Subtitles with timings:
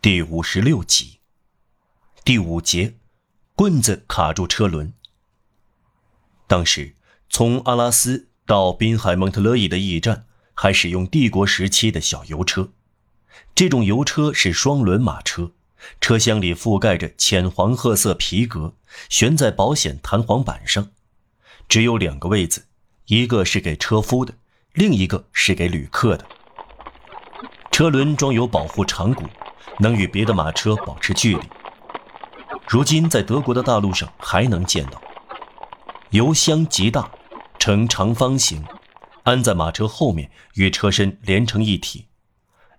[0.00, 1.18] 第五十六集，
[2.24, 2.94] 第五节，
[3.56, 4.94] 棍子卡住车轮。
[6.46, 6.94] 当时
[7.28, 12.70] 从阿拉斯到滨海蒙特勒伊的驿站，还使用帝国时期的小油车。
[13.56, 15.50] 这种油车是双轮马车，
[16.00, 18.76] 车厢里覆盖着浅黄褐色皮革，
[19.08, 20.92] 悬在保险弹簧板上，
[21.68, 22.66] 只有两个位子，
[23.06, 24.34] 一个是给车夫的，
[24.74, 26.24] 另一个是给旅客的。
[27.72, 29.24] 车轮装有保护长骨。
[29.78, 31.42] 能与别的马车保持距离。
[32.68, 35.00] 如今在德国的大路上还能见到。
[36.10, 37.10] 油箱极大，
[37.58, 38.64] 呈长方形，
[39.22, 42.06] 安在马车后面，与车身连成一体。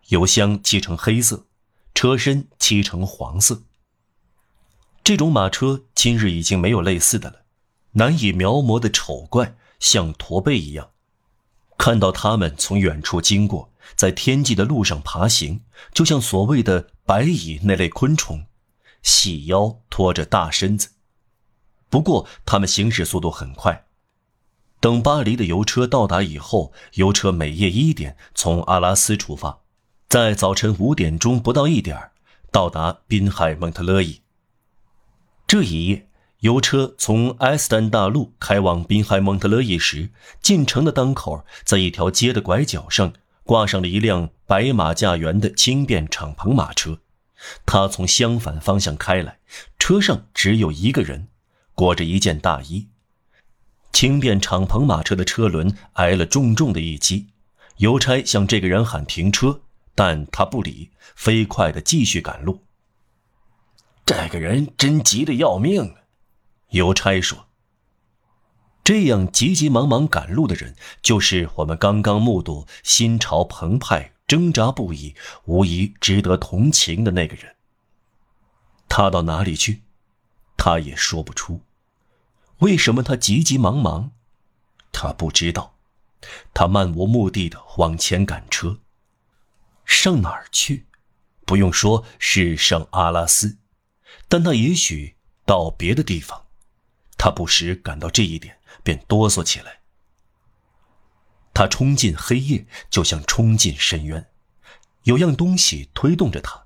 [0.08, 1.46] 油箱漆成黑色，
[1.94, 3.62] 车身漆成黄色。
[5.04, 7.42] 这种马车今日已经没有类似的了，
[7.92, 10.90] 难以描摹的丑怪，像驼背一样。
[11.78, 13.72] 看到他们从远处经过。
[13.96, 15.62] 在天际的路上爬行，
[15.94, 18.46] 就像所谓的白蚁那类昆虫，
[19.02, 20.90] 细腰拖着大身子。
[21.90, 23.86] 不过，它们行驶速度很快。
[24.80, 29.60] 等巴黎的油车到达以后，油车每夜一点从阿拉斯出发，
[30.08, 32.12] 在早晨五点钟不到一点
[32.52, 34.22] 到达滨海蒙特勒伊。
[35.46, 36.08] 这一夜，
[36.40, 43.12] 油车从埃斯丹大路开往滨海蒙特勒伊时，进城的当口，在一条街的拐角上。
[43.50, 47.00] 挂上了一辆白马驾辕的轻便敞篷马车，
[47.66, 49.40] 他从相反方向开来，
[49.80, 51.30] 车上只有一个人，
[51.74, 52.90] 裹着一件大衣。
[53.92, 57.30] 轻便敞篷马车的车轮挨了重重的一击，
[57.78, 59.62] 邮差向这个人喊停车，
[59.96, 62.64] 但他不理，飞快地继续赶路。
[64.06, 65.96] 这个人真急得要命，
[66.70, 67.49] 邮差说。
[68.90, 75.14] 这样急急忙忙赶路的人，就是我们刚刚目睹心潮澎湃、挣扎不已、
[75.46, 77.56] 无疑值得同情的那个人。
[78.88, 79.84] 他到哪里去？
[80.58, 81.62] 他也说不出。
[82.62, 84.10] 为什么他急急忙忙？
[84.92, 85.76] 他不知道。
[86.56, 88.80] 他漫无目的的往前赶车，
[89.86, 90.88] 上哪儿去？
[91.46, 93.60] 不用说是上阿拉斯，
[94.28, 95.16] 但他也许
[95.46, 96.48] 到别的地方。
[97.20, 98.58] 他不时感到这一点。
[98.84, 99.80] 便哆嗦起来。
[101.54, 104.30] 他冲进黑夜，就像冲进深渊。
[105.04, 106.66] 有样东西推动着他，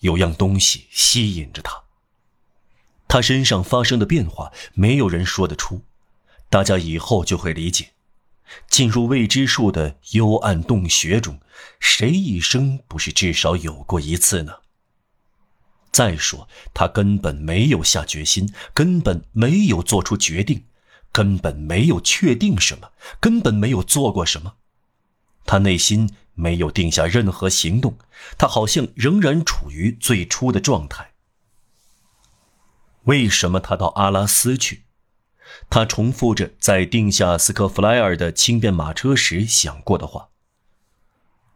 [0.00, 1.84] 有样东西吸引着他。
[3.08, 5.84] 他身上发生的变化，没有人说得出。
[6.50, 7.92] 大家以后就会理解。
[8.68, 11.40] 进入未知数的幽暗洞穴中，
[11.80, 14.60] 谁一生不是至少有过一次呢？
[15.90, 20.64] 再说，他根本没有下决心，根本没有做出决定。
[21.16, 24.56] 根本没有确定什么，根本没有做过什么，
[25.46, 27.96] 他内心没有定下任何行动，
[28.36, 31.14] 他好像仍然处于最初的状态。
[33.04, 34.84] 为什么他到阿拉斯去？
[35.70, 40.28] 他重复着在定下斯科弗莱尔的轻便马车时想过的话。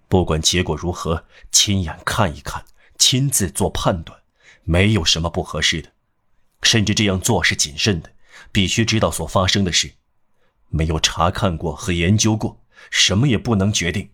[0.09, 2.65] 不管结果如何，亲眼看一看，
[2.97, 4.21] 亲自做判断，
[4.62, 5.91] 没有什么不合适的，
[6.62, 8.10] 甚至这样做是谨慎的。
[8.53, 9.95] 必须知道所发生的事，
[10.69, 14.11] 没有查看过和研究过，什么也不能决定。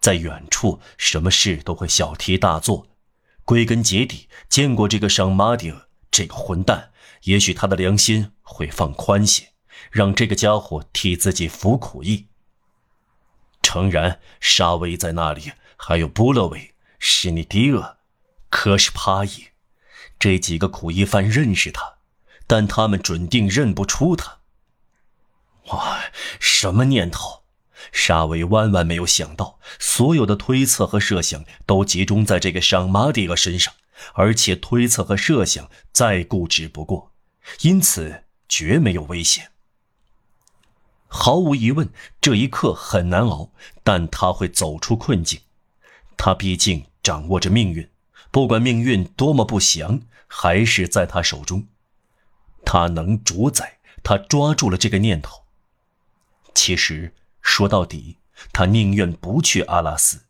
[0.00, 2.88] 在远处，什么事都会小题大做。
[3.44, 6.92] 归根结底，见过这个上马迪尔这个混蛋，
[7.24, 9.52] 也许他的良心会放宽些，
[9.90, 12.28] 让这个家伙替自己服苦役。
[13.62, 17.98] 诚然，沙威在那里，还有布勒维、施尼迪厄、
[18.48, 19.48] 科什帕伊，
[20.18, 21.96] 这几个苦役犯认识他。
[22.46, 24.38] 但他们准定认不出他。
[25.68, 26.00] 哇，
[26.38, 27.42] 什么念头？
[27.92, 33.74] 沙维万万没有想到，所有的推测和设想都集中在这个上马蒂厄身上，
[34.14, 37.12] 而且推测和设想再固执不过，
[37.60, 39.50] 因此绝没有危险。
[41.06, 41.88] 毫无疑问，
[42.20, 43.50] 这一刻很难熬，
[43.82, 45.40] 但他会走出困境。
[46.16, 47.88] 他毕竟掌握着命运，
[48.30, 51.66] 不管命运多么不祥，还是在他手中。
[52.64, 55.44] 他能主宰，他抓住了这个念头。
[56.54, 58.18] 其实说到底，
[58.52, 60.22] 他宁愿不去阿拉斯，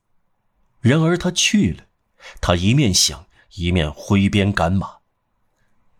[0.80, 1.84] 然而他去了。
[2.40, 4.98] 他一面想，一面挥鞭赶马。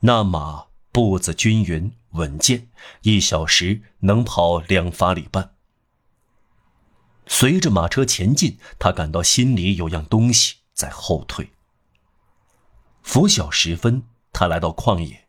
[0.01, 2.69] 那马步子均匀稳健，
[3.03, 5.55] 一小时能跑两法里半。
[7.27, 11.51] 随着马车前进，他感到心里有样东西在后退。
[13.03, 15.24] 拂晓时分，他来到旷野。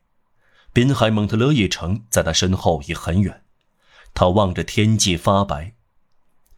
[0.76, 3.44] 滨海蒙特勒伊城在他身后已很远，
[4.12, 5.72] 他望着天际发白，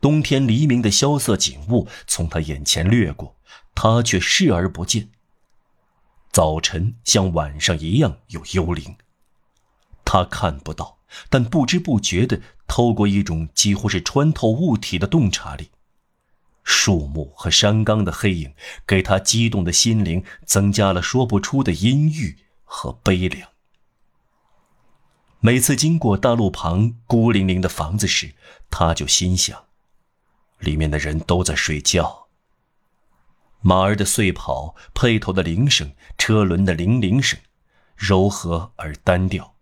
[0.00, 3.36] 冬天黎明的萧瑟景物从他眼前掠过，
[3.76, 5.10] 他却视而不见。
[6.32, 8.96] 早晨像晚上一样有幽灵，
[10.04, 10.98] 他看不到，
[11.30, 15.70] 但不知不觉地透过一种几乎是穿透物体的洞察力，
[16.64, 18.52] 树木和山冈的黑影
[18.84, 23.48] 给他激动的心灵增加了说不出的阴郁和悲凉。
[25.40, 28.34] 每次经过大路旁孤零零的房子时，
[28.70, 29.66] 他就心想：
[30.58, 32.26] 里面的人都在睡觉。
[33.60, 37.38] 马儿的碎跑，辔头的铃声，车轮的铃铃声，
[37.96, 39.54] 柔和而单调。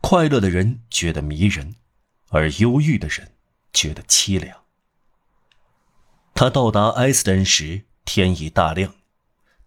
[0.00, 1.76] 快乐的人觉得迷人，
[2.30, 3.32] 而忧郁的人
[3.72, 4.62] 觉得凄凉。
[6.34, 8.94] 他到达埃斯登时，天已大亮。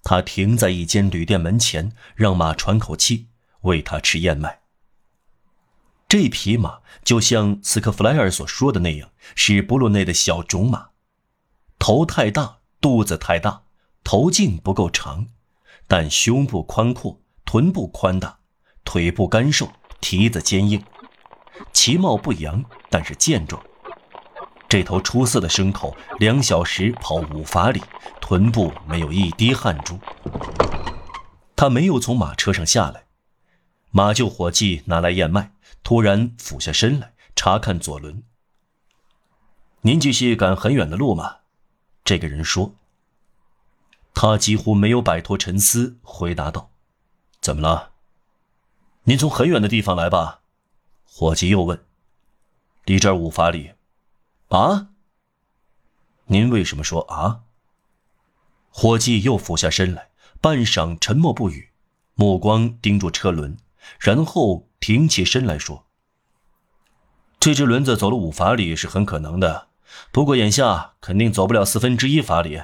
[0.02, 3.28] 他停在一间旅店门前，让马喘口气，
[3.62, 4.59] 喂他吃燕麦。
[6.10, 10.90] 这匹马就像斯科弗莱尔所说的那样，是布鲁内的小种马，
[11.78, 12.58] 头太大。
[12.82, 13.64] 肚子太大，
[14.06, 15.28] 头颈不够长，
[15.86, 18.40] 但胸部宽阔，臀部宽大，
[18.86, 19.70] 腿部干瘦，
[20.00, 20.82] 蹄子坚硬，
[21.74, 23.62] 其貌不扬，但是健壮。
[24.70, 27.84] 这头出色的牲口，两小时跑五法里，
[28.22, 30.00] 臀部没有一滴汗珠。
[31.58, 33.04] 他没有从马车上下来，
[33.92, 35.52] 马厩伙计拿来燕麦，
[35.84, 38.24] 突然俯下身来查看左轮。
[39.82, 41.38] 您继续赶很远的路吗？
[42.04, 42.76] 这个人说
[44.14, 46.72] ：“他几乎没有摆脱沉思，回答道
[47.40, 47.92] ：‘怎么了？
[49.04, 50.42] 您从很远的地方来吧？’
[51.06, 51.86] 伙计又问
[52.86, 53.74] ：‘离这儿五法里？’
[54.50, 54.90] 啊？
[56.26, 57.44] 您为什么说啊？”
[58.72, 60.10] 伙计又俯下身来，
[60.42, 61.72] 半晌沉默不语，
[62.16, 63.58] 目光盯住车轮，
[64.00, 65.86] 然后挺起身来说
[67.40, 69.68] ：‘这只轮子走了五法里是很可能的。’”
[70.12, 72.62] 不过眼下肯定走不了四分之一法里。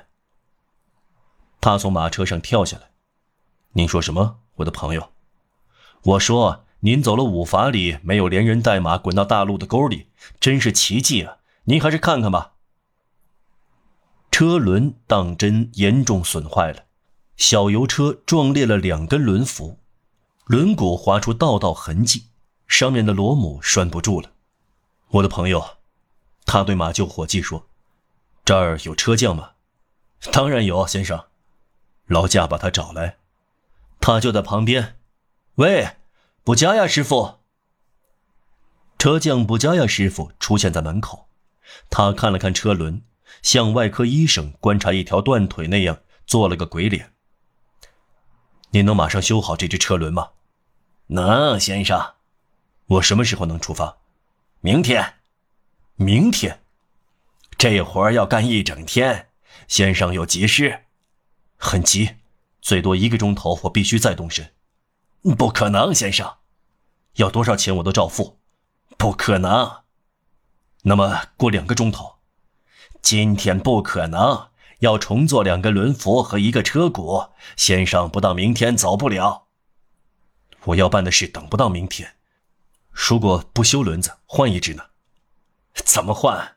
[1.59, 2.91] 他从马车上跳下来。
[3.73, 5.09] 您说什么，我的朋友？
[6.03, 11.37] 我说您走了五法里，没有连人带马滚到大路的沟里，真是奇迹啊！
[11.63, 12.53] 您还是看看吧。
[14.29, 16.83] 车轮当真严重损坏了，
[17.37, 19.79] 小油车撞裂了两根轮辐，
[20.45, 22.27] 轮毂划出道道痕迹，
[22.67, 24.31] 上面的螺母拴不住了。
[25.09, 25.77] 我的朋友。
[26.47, 27.65] 他对马厩伙计说
[28.45, 29.53] ：“这儿有车匠吗
[30.31, 31.25] ？”“当然有，先生。”
[32.05, 33.17] 劳驾把他找来。
[33.99, 34.99] 他就在旁边。
[35.55, 35.95] 喂，
[36.43, 37.39] 布加亚师傅。
[38.99, 41.27] 车匠布加亚师傅出现在门口。
[41.89, 43.01] 他看了看车轮，
[43.41, 47.11] 像外科医生观察一条断腿那样做了个鬼脸。
[48.75, 50.31] “您能马上修好这只车轮吗
[51.07, 52.15] ？”“能，先生。
[52.87, 53.99] ”“我什么时候能出发
[54.59, 55.13] ？”“明天。”
[55.95, 56.61] 明天，
[57.57, 59.29] 这活儿要干一整天。
[59.69, 60.81] 先生有急事，
[61.55, 62.17] 很急，
[62.61, 64.53] 最多一个钟头，我必须再动身。
[65.37, 66.35] 不可能，先生，
[67.13, 68.39] 要多少钱我都照付。
[68.97, 69.83] 不可能。
[70.81, 72.17] 那么过两个钟头，
[73.01, 74.49] 今天不可能，
[74.79, 77.31] 要重做两个轮辐和一个车毂。
[77.55, 79.47] 先生不到明天走不了。
[80.65, 82.15] 我要办的事等不到明天。
[82.91, 84.83] 如果不修轮子，换一只呢？
[85.73, 86.55] 怎么换？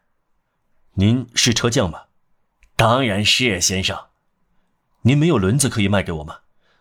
[0.94, 2.02] 您是车匠吗？
[2.76, 4.06] 当然是，先生。
[5.02, 6.38] 您没有轮子可以卖给我吗？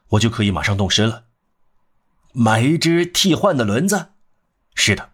[0.09, 1.25] 我就可以马上动身了。
[2.33, 4.09] 买一只替换的轮子？
[4.75, 5.09] 是的。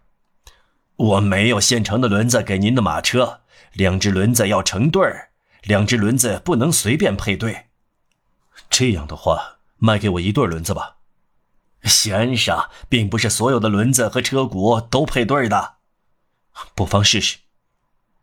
[0.96, 3.40] 我没有现成的轮子给您的马车，
[3.72, 5.30] 两只轮子要成对儿，
[5.64, 7.66] 两只轮子不能随便配对。
[8.70, 10.96] 这样的话，卖给我一对轮子吧。
[11.82, 15.76] 先生，并不是所有的轮子和车毂都配对的。
[16.74, 17.38] 不妨试试，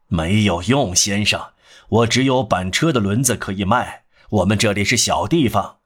[0.07, 1.51] 没有用，先生。
[1.89, 4.05] 我只有板车的轮子可以卖。
[4.29, 5.79] 我们这里是小地方。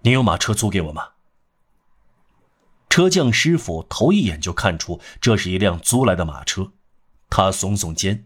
[0.00, 1.08] 你有马车租给我吗？
[2.88, 6.72] 车匠师傅头一眼就看出这是一辆租来的马车，
[7.28, 8.24] 他耸耸肩：“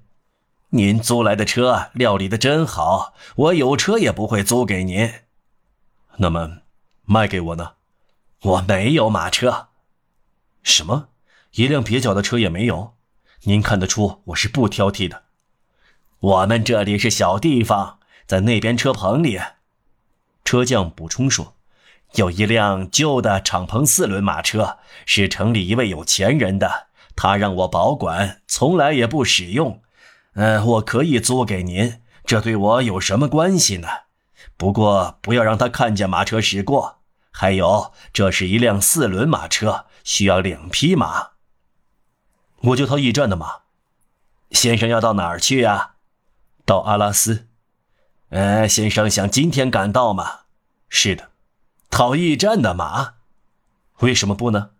[0.77, 5.09] 您租来的车料理的真好，我有车也不会租给您。
[6.17, 6.63] 那么，
[7.05, 7.75] 卖给我呢？
[8.43, 9.69] 我没有马车。
[10.65, 11.11] 什么？”
[11.55, 12.95] 一辆蹩脚的车也没有，
[13.45, 15.23] 您看得出我是不挑剔的。
[16.19, 19.41] 我们这里是小地方，在那边车棚里。
[20.45, 21.55] 车匠补充说
[22.17, 29.84] ：“有一辆旧的敞篷四轮马车，是城里一位有钱人的，他让我保管，从来也不使用。
[30.35, 33.89] 嗯，我可以租给您，这对我有什么关系呢？
[34.57, 36.99] 不过不要让他看见马车驶过。
[37.31, 41.31] 还有，这是一辆四轮马车，需要两匹马。”
[42.63, 43.63] 我就套驿站的马，
[44.51, 45.95] 先生要到哪儿去呀？
[46.65, 47.49] 到阿拉斯。
[48.31, 50.41] 呃，先生想今天赶到吗？
[50.89, 51.31] 是的。
[51.91, 53.15] 讨驿站的马，
[53.99, 54.71] 为什么不呢？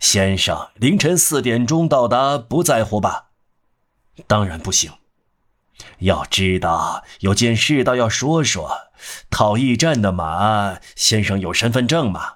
[0.00, 3.31] 先生，凌晨四点钟到达，不在乎吧？
[4.26, 4.92] 当然不行。
[5.98, 8.92] 要知道，有件事倒要说说。
[9.30, 12.34] 讨驿站的马，先生有身份证吗？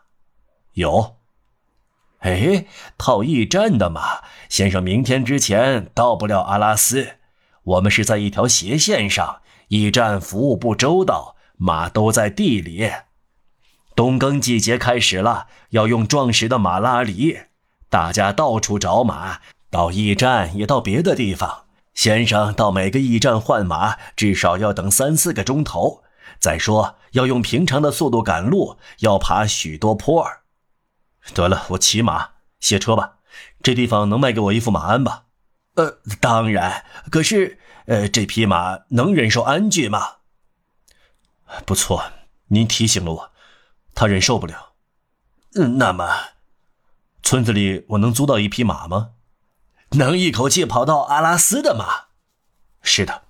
[0.73, 1.16] 有。
[2.21, 2.66] 哎，
[2.99, 7.18] 讨驿站的马，先生明天之前到不了阿拉斯。
[7.62, 12.90] 我们是在一条斜线上，驿站服务不周到，马都在地里。
[13.95, 17.42] 冬耕季节开始了，要用壮实的马拉犁，
[17.88, 19.40] 大家到处找马，
[19.71, 21.65] 到驿站也到别的地方。
[21.96, 26.04] 先生到每个驿站换马，至少要等三四个钟头。
[26.38, 30.42] 再说，要用平常的速度赶路，要爬许多坡儿。
[31.34, 33.16] 得了，我骑马，卸车吧。
[33.62, 35.24] 这地方能卖给我一副马鞍吧？
[35.76, 36.84] 呃，当然。
[37.10, 40.16] 可是，呃，这匹马能忍受鞍具吗？
[41.64, 42.12] 不错，
[42.48, 43.32] 您提醒了我，
[43.94, 44.74] 他忍受不了。
[45.54, 46.06] 嗯，那么，
[47.22, 49.12] 村子里我能租到一匹马吗？
[49.96, 52.06] 能一口气跑到阿拉斯的马？
[52.82, 53.22] 是的。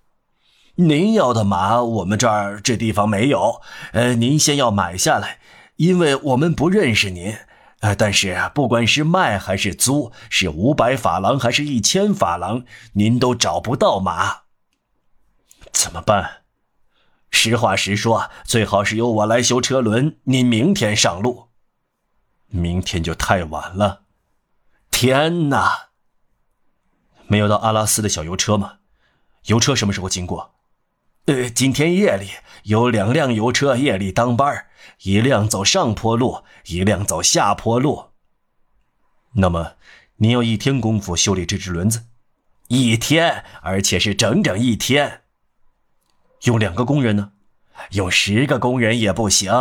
[0.79, 3.63] 您要的马，我们这儿这地方没有。
[3.93, 5.39] 呃，您先要买下来，
[5.77, 7.35] 因为我们不认识您。
[7.81, 14.43] 呃，但是不管是卖还是租，是五百法郎还是一千法郎，您都找不到马。
[15.73, 16.43] 怎么办？
[17.31, 20.19] 实话实说，最好是由我来修车轮。
[20.25, 21.49] 您明天上路。
[22.49, 24.03] 明天就太晚了。
[24.91, 25.86] 天哪！
[27.29, 28.79] 没有到阿拉斯的小油车吗？
[29.47, 30.55] 油车什么时候经过？
[31.27, 32.31] 呃，今天夜里
[32.65, 34.67] 有两辆油车夜里当班，
[35.03, 38.11] 一辆走上坡路，一辆走下坡路。
[39.33, 39.73] 那么，
[40.17, 42.05] 您要一天功夫修理这只轮子？
[42.69, 45.23] 一天，而且是整整一天。
[46.45, 47.33] 用两个工人呢？
[47.91, 49.53] 用十个工人也不行。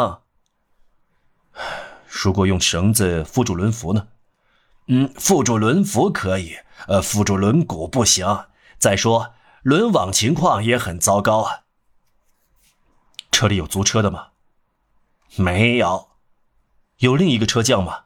[2.08, 4.08] 如果用绳子缚住轮辐呢？
[4.88, 6.56] 嗯，缚住轮辐可以，
[6.88, 8.46] 呃，辅助轮毂不行。
[8.78, 9.34] 再说。
[9.64, 11.62] 轮网情况也很糟糕啊。
[13.32, 14.28] 车里有租车的吗？
[15.38, 16.10] 没有。
[17.00, 18.04] 有另一个车匠吗？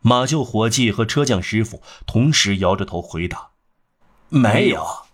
[0.00, 3.50] 马厩伙计和车匠师傅同时摇着头回答：
[4.28, 5.07] 没有。